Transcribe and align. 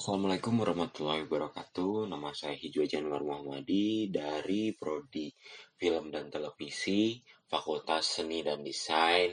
Assalamualaikum 0.00 0.64
warahmatullahi 0.64 1.28
wabarakatuh. 1.28 2.08
Nama 2.08 2.32
saya 2.32 2.56
Hijwa 2.56 2.88
Januar 2.88 3.20
Muhammadi 3.20 4.08
dari 4.08 4.72
Prodi 4.72 5.28
Film 5.76 6.08
dan 6.08 6.32
Televisi, 6.32 7.20
Fakultas 7.44 8.16
Seni 8.16 8.40
dan 8.40 8.64
Desain, 8.64 9.28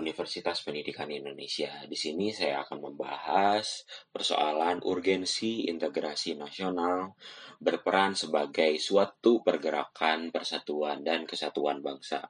Universitas 0.00 0.64
Pendidikan 0.64 1.12
Indonesia. 1.12 1.84
Di 1.84 2.00
sini 2.00 2.32
saya 2.32 2.64
akan 2.64 2.80
membahas 2.80 3.84
persoalan 4.08 4.80
urgensi 4.88 5.68
integrasi 5.68 6.32
nasional 6.32 7.12
berperan 7.60 8.16
sebagai 8.16 8.80
suatu 8.80 9.44
pergerakan 9.44 10.32
persatuan 10.32 11.04
dan 11.04 11.28
kesatuan 11.28 11.84
bangsa. 11.84 12.24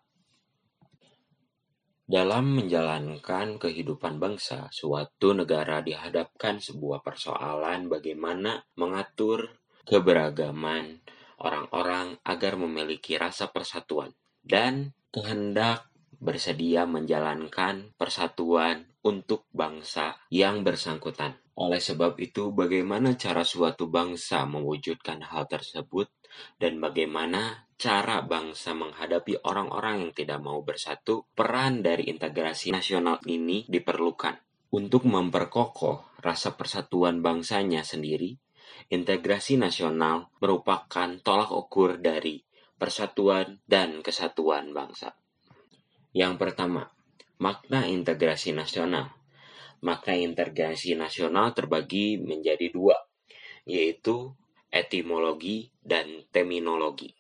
Dalam 2.11 2.59
menjalankan 2.59 3.63
kehidupan 3.63 4.19
bangsa, 4.19 4.67
suatu 4.75 5.31
negara 5.31 5.79
dihadapkan 5.79 6.59
sebuah 6.59 7.07
persoalan 7.07 7.87
bagaimana 7.87 8.67
mengatur 8.75 9.47
keberagaman 9.87 11.07
orang-orang 11.39 12.19
agar 12.27 12.59
memiliki 12.59 13.15
rasa 13.15 13.55
persatuan 13.55 14.11
dan 14.43 14.91
kehendak 15.15 15.87
bersedia 16.19 16.83
menjalankan 16.83 17.95
persatuan 17.95 18.90
untuk 19.05 19.49
bangsa 19.53 20.17
yang 20.29 20.61
bersangkutan. 20.61 21.41
Oleh 21.61 21.81
sebab 21.81 22.17
itu, 22.21 22.53
bagaimana 22.53 23.17
cara 23.21 23.45
suatu 23.45 23.89
bangsa 23.89 24.49
mewujudkan 24.49 25.21
hal 25.29 25.45
tersebut 25.45 26.09
dan 26.57 26.81
bagaimana 26.81 27.69
cara 27.81 28.21
bangsa 28.25 28.77
menghadapi 28.77 29.45
orang-orang 29.45 30.09
yang 30.09 30.13
tidak 30.13 30.41
mau 30.41 30.61
bersatu, 30.61 31.29
peran 31.33 31.81
dari 31.81 32.09
integrasi 32.13 32.73
nasional 32.73 33.21
ini 33.29 33.65
diperlukan. 33.69 34.37
Untuk 34.71 35.03
memperkokoh 35.09 36.23
rasa 36.23 36.55
persatuan 36.55 37.25
bangsanya 37.25 37.83
sendiri, 37.83 38.39
integrasi 38.93 39.59
nasional 39.59 40.31
merupakan 40.39 41.11
tolak 41.25 41.51
ukur 41.51 41.99
dari 41.99 42.39
persatuan 42.79 43.61
dan 43.67 44.01
kesatuan 44.01 44.73
bangsa. 44.73 45.13
Yang 46.15 46.35
pertama, 46.39 46.89
makna 47.41 47.89
integrasi 47.89 48.53
nasional. 48.53 49.17
Makna 49.81 50.13
integrasi 50.13 50.93
nasional 50.93 51.57
terbagi 51.57 52.21
menjadi 52.21 52.69
dua, 52.69 52.95
yaitu 53.65 54.37
etimologi 54.69 55.73
dan 55.81 56.29
terminologi. 56.29 57.17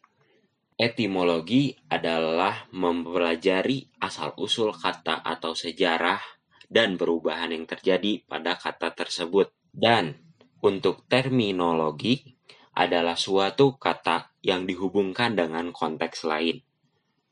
Etimologi 0.76 1.72
adalah 1.88 2.68
mempelajari 2.72 3.88
asal-usul 4.00 4.76
kata 4.76 5.24
atau 5.24 5.56
sejarah 5.56 6.20
dan 6.68 7.00
perubahan 7.00 7.52
yang 7.52 7.64
terjadi 7.64 8.24
pada 8.24 8.56
kata 8.56 8.92
tersebut. 8.92 9.52
Dan 9.72 10.16
untuk 10.60 11.08
terminologi 11.08 12.36
adalah 12.76 13.16
suatu 13.16 13.76
kata 13.76 14.36
yang 14.44 14.64
dihubungkan 14.64 15.36
dengan 15.36 15.72
konteks 15.72 16.24
lain. 16.24 16.60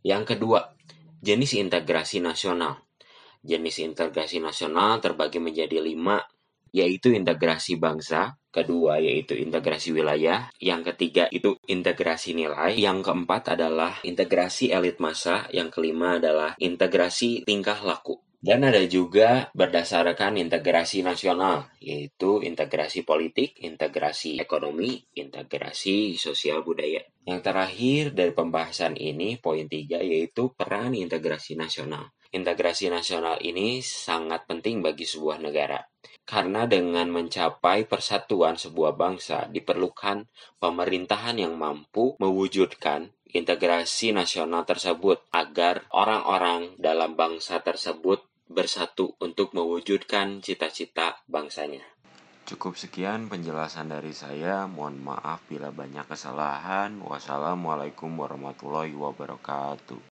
Yang 0.05 0.37
kedua, 0.37 0.78
jenis 1.19 1.59
integrasi 1.59 2.23
nasional. 2.23 2.85
Jenis 3.43 3.79
integrasi 3.83 4.43
nasional 4.43 4.99
terbagi 4.99 5.39
menjadi 5.39 5.79
lima, 5.79 6.19
yaitu 6.75 7.15
integrasi 7.15 7.79
bangsa, 7.79 8.37
kedua 8.51 8.99
yaitu 9.01 9.39
integrasi 9.39 9.95
wilayah, 9.95 10.51
yang 10.59 10.83
ketiga 10.83 11.31
itu 11.31 11.57
integrasi 11.71 12.35
nilai, 12.35 12.75
yang 12.77 13.01
keempat 13.01 13.57
adalah 13.57 13.99
integrasi 14.03 14.75
elit 14.75 14.99
massa, 14.99 15.47
yang 15.55 15.71
kelima 15.71 16.19
adalah 16.19 16.59
integrasi 16.59 17.47
tingkah 17.47 17.79
laku. 17.83 18.21
Dan 18.39 18.63
ada 18.63 18.79
juga 18.87 19.51
berdasarkan 19.51 20.39
integrasi 20.39 21.03
nasional, 21.03 21.75
yaitu 21.83 22.39
integrasi 22.39 23.03
politik, 23.03 23.59
integrasi 23.59 24.39
ekonomi, 24.39 24.95
integrasi 25.19 26.15
sosial 26.15 26.63
budaya. 26.63 27.03
Yang 27.29 27.45
terakhir 27.45 28.03
dari 28.17 28.33
pembahasan 28.33 28.97
ini, 28.97 29.37
poin 29.37 29.69
tiga, 29.69 30.01
yaitu 30.01 30.49
peran 30.57 30.97
integrasi 30.97 31.61
nasional. 31.61 32.09
Integrasi 32.33 32.89
nasional 32.89 33.37
ini 33.45 33.85
sangat 33.85 34.49
penting 34.49 34.81
bagi 34.81 35.05
sebuah 35.05 35.37
negara, 35.37 35.81
karena 36.25 36.65
dengan 36.65 37.13
mencapai 37.13 37.85
persatuan 37.85 38.57
sebuah 38.57 38.97
bangsa 38.97 39.45
diperlukan 39.53 40.25
pemerintahan 40.57 41.37
yang 41.37 41.57
mampu 41.57 42.17
mewujudkan 42.17 43.13
integrasi 43.29 44.17
nasional 44.17 44.65
tersebut 44.65 45.25
agar 45.33 45.85
orang-orang 45.93 46.81
dalam 46.81 47.13
bangsa 47.13 47.61
tersebut 47.61 48.25
bersatu 48.49 49.13
untuk 49.21 49.53
mewujudkan 49.53 50.41
cita-cita 50.41 51.21
bangsanya. 51.29 51.85
Cukup 52.49 52.81
sekian 52.81 53.29
penjelasan 53.29 53.93
dari 53.93 54.17
saya. 54.17 54.65
Mohon 54.65 55.13
maaf 55.13 55.45
bila 55.53 55.69
banyak 55.69 56.09
kesalahan. 56.09 56.97
Wassalamualaikum 56.97 58.09
warahmatullahi 58.09 58.97
wabarakatuh. 58.97 60.01